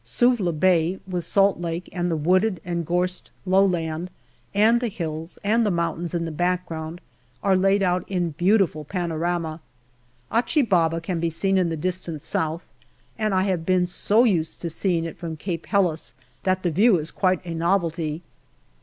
[0.03, 4.09] Suvla Bay, with Salt Lake and the wooded and gorsed low land
[4.51, 6.99] and the hills and the mountains in the background,
[7.43, 9.61] are laid out in beautiful panorama.
[10.33, 12.65] Achi Baba can be seen in the distance south,
[13.19, 16.15] and I have been so used to seeing it from Cape Helles
[16.45, 18.23] that the view is quite a novelty.